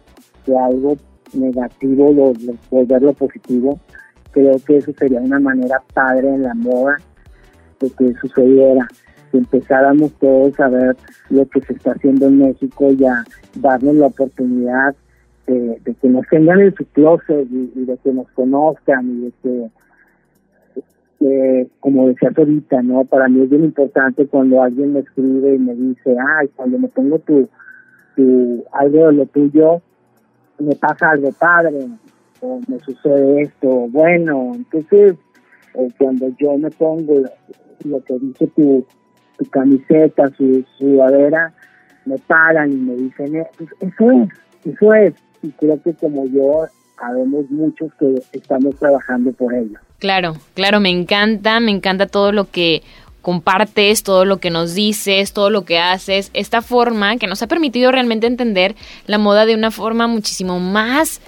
[0.47, 0.97] de algo
[1.33, 2.33] negativo, lo,
[2.71, 3.79] volverlo positivo,
[4.31, 6.97] creo que eso sería una manera padre en la moda
[7.79, 8.87] de que sucediera,
[9.33, 10.95] empezáramos todos a ver
[11.29, 13.23] lo que se está haciendo en México y a
[13.55, 14.95] darnos la oportunidad
[15.47, 19.31] de, que nos tengan en su closet y, de que nos conozcan y de
[21.19, 23.05] que, como decías ahorita, ¿no?
[23.05, 26.87] Para mí es bien importante cuando alguien me escribe y me dice, ay, cuando me
[26.87, 27.47] pongo tu,
[28.15, 29.81] tu algo de lo tuyo,
[30.59, 31.87] me pasa algo padre,
[32.41, 35.15] o me sucede esto, bueno, entonces,
[35.97, 37.23] cuando yo me pongo
[37.83, 38.85] lo que dice tu,
[39.37, 41.53] tu camiseta, su sudadera,
[42.05, 44.29] me paran y me dicen, eh, pues, eso es,
[44.65, 45.13] eso es,
[45.45, 46.65] y creo que como yo,
[46.99, 49.79] sabemos muchos que estamos trabajando por ello.
[49.99, 52.83] Claro, claro, me encanta, me encanta todo lo que
[53.21, 57.47] compartes, todo lo que nos dices, todo lo que haces, esta forma que nos ha
[57.47, 58.75] permitido realmente entender
[59.07, 61.21] la moda de una forma muchísimo más,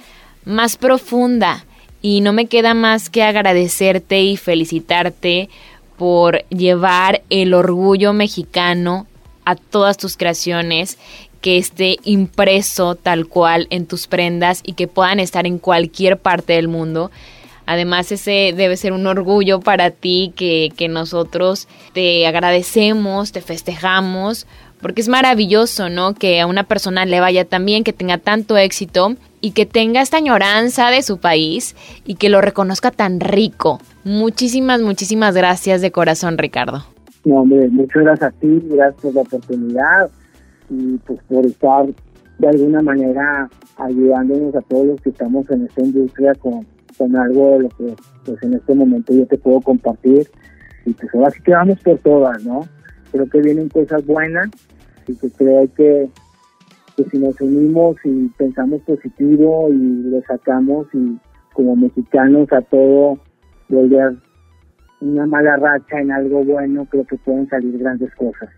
[0.45, 1.65] más profunda.
[2.01, 5.49] Y no me queda más que agradecerte y felicitarte
[5.97, 9.07] por llevar el orgullo mexicano
[9.43, 10.97] a todas tus creaciones,
[11.41, 16.53] que esté impreso tal cual en tus prendas y que puedan estar en cualquier parte
[16.53, 17.11] del mundo.
[17.65, 24.47] Además, ese debe ser un orgullo para ti que, nosotros te agradecemos, te festejamos,
[24.81, 26.13] porque es maravilloso, ¿no?
[26.13, 30.01] Que a una persona le vaya tan bien, que tenga tanto éxito y que tenga
[30.01, 33.81] esta añoranza de su país y que lo reconozca tan rico.
[34.05, 36.85] Muchísimas, muchísimas gracias de corazón, Ricardo.
[37.25, 40.09] No, hombre, muchas gracias a ti, gracias por la oportunidad
[40.69, 41.85] y pues por estar
[42.39, 46.65] de alguna manera ayudándonos a todos los que estamos en esta industria con
[46.97, 50.27] con algo de lo que pues en este momento yo te puedo compartir
[50.85, 52.61] y pues ahora sí que vamos por todas, ¿no?
[53.11, 54.49] Creo que vienen cosas buenas
[55.07, 56.09] y que creo que,
[57.11, 61.17] si nos unimos y pensamos positivo y lo sacamos y
[61.53, 63.19] como mexicanos a todo
[63.69, 64.15] volver
[65.01, 68.49] una mala racha en algo bueno, creo que pueden salir grandes cosas.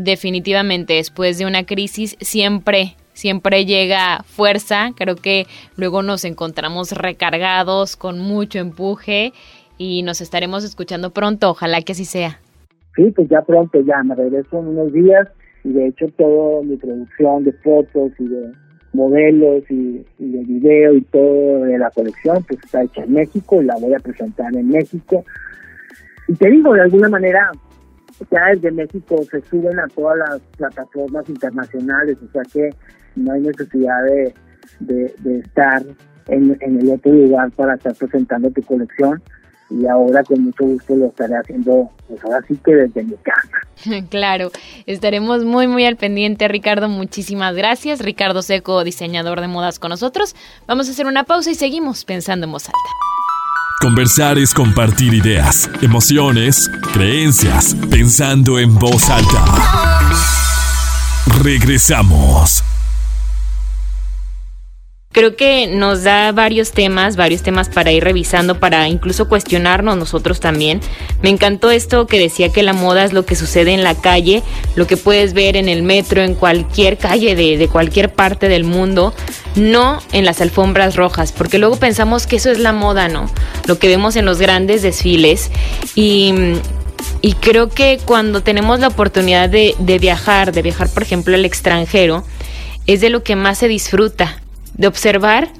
[0.00, 7.96] Definitivamente, después de una crisis siempre siempre llega fuerza, creo que luego nos encontramos recargados
[7.96, 9.32] con mucho empuje
[9.76, 12.38] y nos estaremos escuchando pronto, ojalá que así sea.
[12.94, 15.26] Sí, pues ya pronto, ya me regreso en unos días
[15.64, 18.52] y de hecho toda mi producción de fotos y de
[18.92, 23.64] modelos y, de video y todo de la colección pues está hecha en México y
[23.64, 25.24] la voy a presentar en México.
[26.28, 27.50] Y te digo, de alguna manera,
[28.30, 32.70] ya desde México se suben a todas las plataformas internacionales, o sea que
[33.16, 34.34] no hay necesidad de,
[34.80, 35.82] de, estar
[36.26, 39.22] en, el otro lugar para estar presentando tu colección
[39.70, 43.48] y ahora con mucho gusto lo estaré haciendo, pues ahora sí que desde mi casa.
[44.10, 44.50] Claro,
[44.86, 46.88] estaremos muy muy al pendiente, Ricardo.
[46.88, 48.00] Muchísimas gracias.
[48.00, 50.34] Ricardo Seco, diseñador de modas con nosotros.
[50.66, 53.07] Vamos a hacer una pausa y seguimos pensando en voz alta.
[53.80, 59.44] Conversar es compartir ideas, emociones, creencias, pensando en voz alta.
[61.44, 62.64] Regresamos
[65.18, 70.38] creo que nos da varios temas, varios temas para ir revisando, para incluso cuestionarnos nosotros
[70.38, 70.80] también.
[71.22, 74.44] Me encantó esto que decía que la moda es lo que sucede en la calle,
[74.76, 79.12] lo que puedes ver en el metro, en cualquier calle de, cualquier parte del mundo,
[79.56, 83.28] no en las alfombras rojas, porque luego pensamos que eso es la moda, ¿no?
[83.66, 85.50] Lo que vemos en los grandes desfiles
[85.96, 86.32] y
[87.40, 92.22] creo que cuando tenemos la oportunidad de, de, viajar, de viajar por ejemplo al extranjero,
[92.86, 94.42] es de lo que más se disfruta
[94.78, 95.50] de observar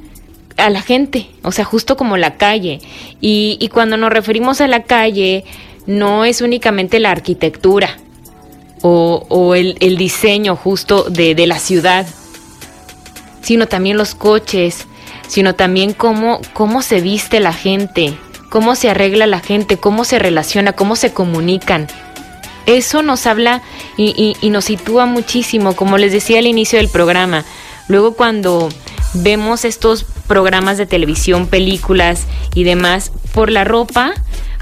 [0.56, 2.80] a la gente, o sea, justo como la calle.
[3.20, 5.44] Y, cuando nos referimos a la calle,
[5.86, 7.98] no es únicamente la arquitectura
[8.82, 12.06] o, el, diseño justo de, la ciudad,
[13.40, 14.86] sino también los coches,
[15.26, 18.16] sino también cómo, cómo se viste la gente,
[18.50, 21.86] cómo se arregla la gente, cómo se relaciona, cómo se comunican.
[22.66, 23.62] Eso nos habla
[23.96, 27.44] y, y nos sitúa muchísimo, como les decía al inicio del programa.
[27.88, 28.68] Luego cuando
[29.14, 34.12] vemos estos programas de televisión, películas y demás, por la ropa,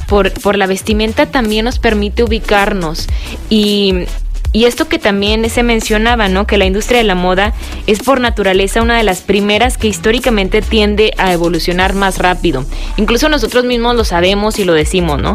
[0.06, 3.08] por, por la vestimenta también nos permite ubicarnos
[3.50, 4.06] y,
[4.52, 6.46] y esto que también se mencionaba, ¿no?
[6.46, 7.52] Que la industria de la moda
[7.86, 12.64] es por naturaleza una de las primeras que históricamente tiende a evolucionar más rápido.
[12.96, 15.34] Incluso nosotros mismos lo sabemos y lo decimos, ¿no?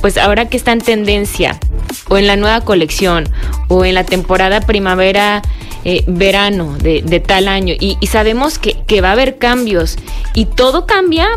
[0.00, 1.58] Pues ahora que está en tendencia,
[2.08, 3.28] o en la nueva colección,
[3.68, 5.42] o en la temporada primavera
[5.84, 9.96] eh, verano de, tal año y, sabemos que, que va a haber cambios
[10.34, 11.28] y todo cambia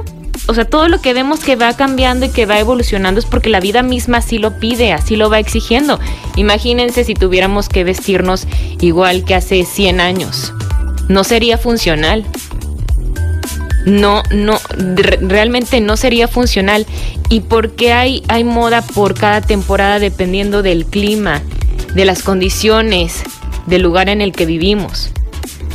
[0.47, 3.49] o sea, todo lo que vemos que va cambiando y que va evolucionando es porque
[3.49, 5.99] la vida misma así lo pide, así lo va exigiendo.
[6.35, 8.47] Imagínense si tuviéramos que vestirnos
[8.79, 10.53] igual que hace 100 años.
[11.09, 12.25] No sería funcional.
[13.85, 14.59] No, no,
[15.21, 16.85] realmente no sería funcional.
[17.29, 21.41] ¿Y por qué hay, hay moda por cada temporada dependiendo del clima,
[21.93, 23.23] de las condiciones,
[23.67, 25.11] del lugar en el que vivimos?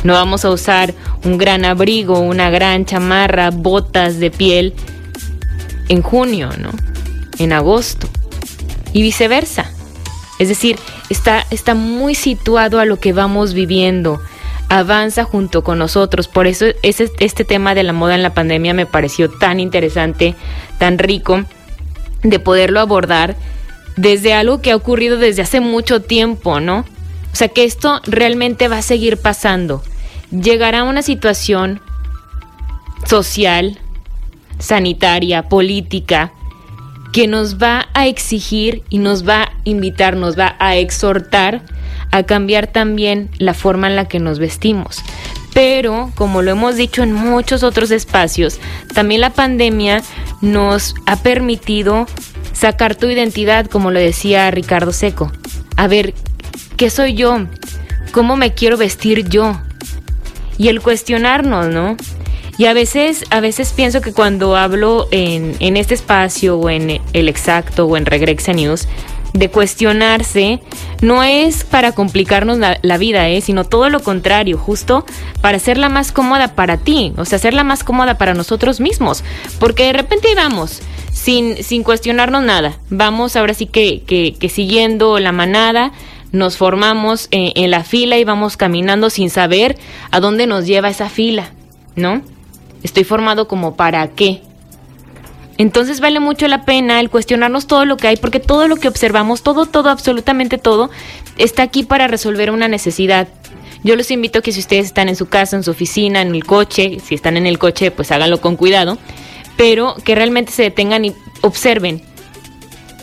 [0.03, 4.73] No vamos a usar un gran abrigo, una gran chamarra, botas de piel
[5.87, 6.71] en junio, ¿no?
[7.39, 8.07] En agosto.
[8.91, 9.71] Y viceversa.
[10.39, 10.77] Es decir,
[11.09, 14.21] está, está muy situado a lo que vamos viviendo.
[14.69, 16.27] Avanza junto con nosotros.
[16.27, 20.35] Por eso ese, este tema de la moda en la pandemia me pareció tan interesante,
[20.79, 21.45] tan rico
[22.23, 23.35] de poderlo abordar
[23.95, 26.85] desde algo que ha ocurrido desde hace mucho tiempo, ¿no?
[27.33, 29.83] O sea que esto realmente va a seguir pasando
[30.41, 31.81] llegará una situación
[33.05, 33.79] social,
[34.59, 36.33] sanitaria, política,
[37.11, 41.61] que nos va a exigir y nos va a invitar, nos va a exhortar
[42.11, 45.03] a cambiar también la forma en la que nos vestimos.
[45.53, 48.59] Pero, como lo hemos dicho en muchos otros espacios,
[48.95, 50.01] también la pandemia
[50.41, 52.07] nos ha permitido
[52.53, 55.31] sacar tu identidad, como lo decía Ricardo Seco.
[55.75, 56.15] A ver,
[56.77, 57.47] ¿qué soy yo?
[58.11, 59.59] ¿Cómo me quiero vestir yo?
[60.57, 61.97] y el cuestionarnos, ¿no?
[62.57, 67.01] Y a veces, a veces pienso que cuando hablo en, en este espacio o en
[67.13, 68.87] el exacto o en Regrexa News,
[69.33, 70.59] de cuestionarse
[71.01, 73.41] no es para complicarnos la, vida, ¿eh?
[73.41, 75.07] sino todo lo contrario, justo
[75.41, 79.23] para hacerla más cómoda para ti, o sea, hacerla más cómoda para nosotros mismos,
[79.59, 84.03] porque de repente vamos sin, sin cuestionarnos nada, vamos ahora sí que,
[84.39, 85.91] que siguiendo la manada,
[86.33, 89.77] nos formamos en, la fila y vamos caminando sin saber
[90.11, 91.51] a dónde nos lleva esa fila,
[91.95, 92.23] ¿no?
[92.81, 94.41] Estoy formado como para qué.
[95.59, 98.87] Entonces vale mucho la pena el cuestionarnos todo lo que hay, porque todo lo que
[98.87, 100.89] observamos, todo, todo, absolutamente todo,
[101.37, 103.27] está aquí para resolver una necesidad.
[103.83, 106.33] Yo los invito a que si ustedes están en su casa, en su oficina, en
[106.33, 108.97] el coche, si están en el coche, pues háganlo con cuidado,
[109.55, 112.01] pero que realmente se detengan y observen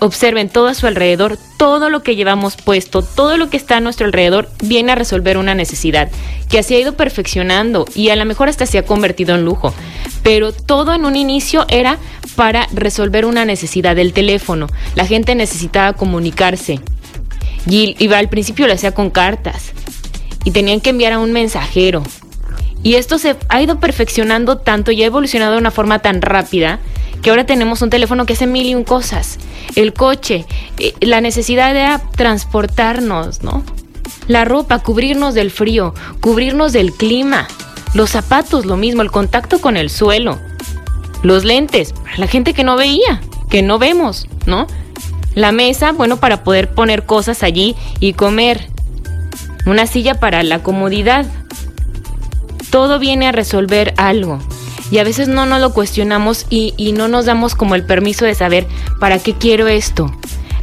[0.01, 3.80] observen todo a su alrededor, todo lo que llevamos puesto, todo lo que está a
[3.80, 6.11] nuestro alrededor viene a resolver una necesidad
[6.48, 9.72] que se ha ido perfeccionando y a lo mejor hasta se ha convertido en lujo.
[10.22, 11.98] Pero todo en un inicio era
[12.34, 14.66] para resolver una necesidad del teléfono.
[14.94, 16.80] La gente necesitaba comunicarse
[17.68, 19.72] y iba al principio lo hacía con cartas
[20.44, 22.03] y tenían que enviar a un mensajero.
[22.82, 26.80] Y esto se ha ido perfeccionando tanto y ha evolucionado de una forma tan rápida
[27.23, 29.39] que ahora tenemos un teléfono que hace mil y un cosas.
[29.77, 30.47] El coche,
[30.79, 33.62] eh, la necesidad de transportarnos, ¿no?
[34.27, 37.47] La ropa, cubrirnos del frío, cubrirnos del clima.
[37.95, 40.39] Los zapatos, lo mismo, el contacto con el suelo.
[41.23, 44.66] Los lentes, la gente que no veía, que no vemos, ¿no?
[45.35, 48.68] La mesa, bueno, para poder poner cosas allí y comer.
[49.66, 51.27] Una silla para la comodidad.
[52.71, 54.39] Todo viene a resolver algo
[54.91, 58.34] y a veces no nos lo cuestionamos y, no nos damos como el permiso de
[58.34, 58.66] saber
[58.99, 60.12] para qué quiero esto.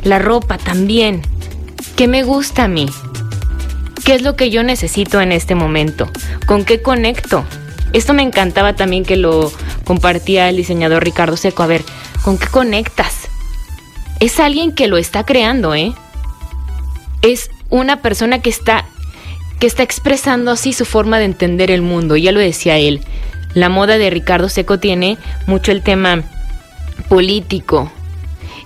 [0.04, 1.22] La ropa también.
[1.96, 2.88] ¿Qué me gusta a mí?
[4.04, 6.10] ¿Qué es lo que yo necesito en este momento?
[6.46, 7.46] ¿Con qué conecto?
[7.94, 9.52] Esto me encantaba también que lo
[9.86, 11.64] compartía el diseñador Ricardo Seco.
[11.64, 11.84] A ver,
[12.24, 13.28] ¿con qué conectas?
[14.20, 15.94] Es alguien que lo está creando, ¿eh?
[17.22, 18.86] Es una persona que está
[19.60, 22.16] que está expresando así su forma de entender el mundo.
[22.16, 23.02] Ya lo decía él.
[23.58, 26.22] La moda de Ricardo Seco tiene mucho el tema
[27.10, 27.92] político.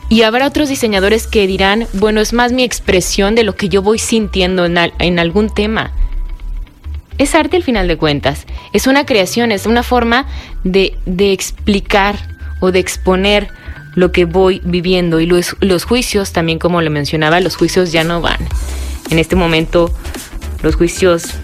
[0.10, 3.82] Y habrá otros diseñadores que dirán, bueno, es más mi expresión de lo que yo
[3.82, 5.94] voy sintiendo en, algún tema.
[7.18, 8.46] Es arte al final de cuentas.
[8.74, 10.26] Es una creación, es una forma
[10.66, 12.18] de, explicar
[12.60, 13.48] o de exponer
[13.96, 15.22] lo que voy viviendo.
[15.22, 18.46] Y los, los juicios, también como le mencionaba, los juicios ya no van.
[19.10, 19.94] En este momento,
[20.62, 21.38] los juicios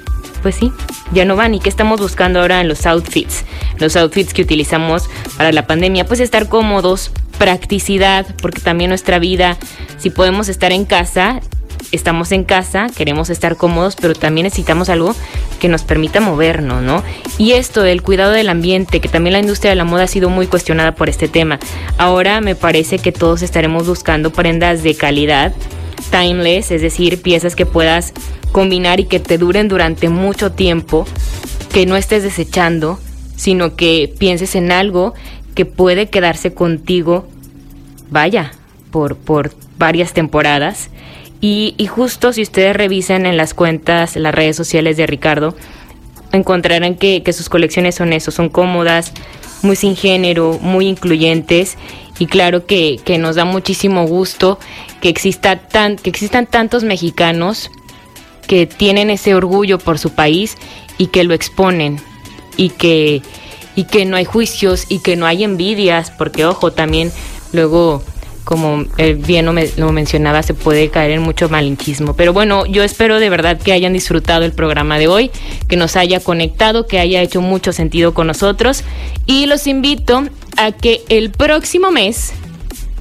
[0.47, 0.71] pues sí,
[1.11, 1.55] ya no van.
[1.55, 3.43] ¿Y qué estamos buscando ahora en los outfits?
[3.79, 9.57] Los outfits que utilizamos para la pandemia, pues estar cómodos, practicidad, porque también nuestra vida,
[9.97, 11.41] si podemos estar en casa,
[11.91, 15.13] estamos en casa, queremos estar cómodos, pero también necesitamos algo
[15.59, 17.03] que nos permita movernos, ¿no?
[17.37, 20.29] Y esto del cuidado del ambiente, que también la industria de la moda ha sido
[20.29, 21.59] muy cuestionada por este tema.
[21.97, 25.53] Ahora me parece que todos estaremos buscando prendas de calidad,
[26.09, 28.13] timeless, es decir, piezas que puedas
[28.51, 31.05] combinar y que te duren durante mucho tiempo,
[31.71, 32.99] que no estés desechando,
[33.35, 35.13] sino que pienses en algo
[35.55, 37.27] que puede quedarse contigo,
[38.09, 38.51] vaya,
[38.91, 40.89] por, por varias temporadas.
[41.39, 45.55] Y, justo si ustedes revisan en las cuentas, las redes sociales de Ricardo,
[46.31, 49.13] encontrarán que, sus colecciones son eso, son cómodas,
[49.61, 51.77] muy sin género, muy incluyentes
[52.19, 54.59] y claro que, que nos da muchísimo gusto
[55.01, 57.69] que, exista tan, que existan tantos mexicanos
[58.47, 60.57] que tienen ese orgullo por su país
[60.97, 61.99] y que lo exponen
[62.55, 63.21] y que,
[63.75, 67.11] y que no hay juicios y que no hay envidias, porque ojo, también
[67.53, 68.01] luego
[68.47, 72.15] como eh, bien lo, mencionaba, se puede caer en mucho malinchismo.
[72.15, 75.31] Pero bueno, yo espero de verdad que hayan disfrutado el programa de hoy,
[75.67, 78.85] que nos haya conectado, que haya hecho mucho sentido con nosotros.
[79.25, 80.23] Y los invito
[80.55, 82.31] a que el próximo mes,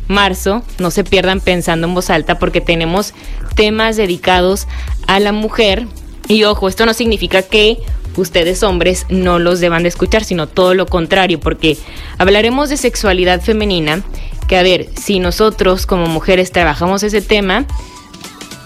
[0.08, 3.14] marzo, no se pierdan pensando en voz alta, porque tenemos
[3.54, 4.66] temas dedicados
[5.06, 5.86] a la mujer.
[6.28, 7.78] Y ojo, esto no significa que
[8.16, 11.76] ustedes hombres no los deban de escuchar, sino todo lo contrario, porque
[12.18, 14.02] hablaremos de sexualidad femenina
[14.46, 17.66] que a ver, si nosotros como mujeres trabajamos ese tema,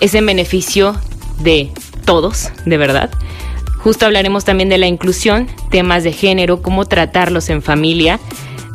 [0.01, 0.95] es en beneficio
[1.39, 1.71] de
[2.05, 3.11] todos, de verdad.
[3.79, 8.21] Justo hablaremos también de la inclusión, temas de género, cómo tratarlos en familia,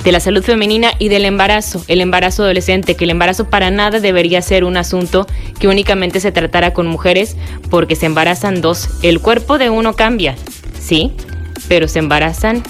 [0.05, 3.99] de la salud femenina y del embarazo, el embarazo adolescente, que el embarazo para nada
[3.99, 5.25] debería ser un asunto
[5.59, 7.35] que únicamente se tratara con mujeres
[7.71, 8.87] porque se embarazan dos.
[9.01, 10.35] El cuerpo de uno cambia,
[10.79, 11.11] sí,
[11.67, 12.61] pero se embarazan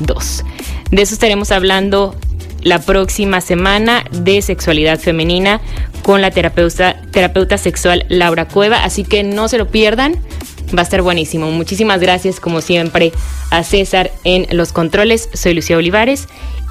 [0.00, 0.44] dos.
[0.90, 2.16] De eso estaremos hablando
[2.60, 5.60] la próxima semana de sexualidad femenina
[6.02, 10.16] con la terapeuta, terapeuta sexual Laura Cueva, así que no se lo pierdan.
[10.76, 11.50] Va a estar buenísimo.
[11.50, 13.12] Muchísimas gracias, como siempre,
[13.50, 15.28] a César en los controles.
[15.32, 16.28] Soy Lucía Olivares